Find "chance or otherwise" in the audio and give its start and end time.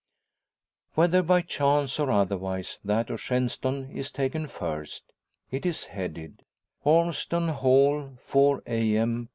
1.43-2.79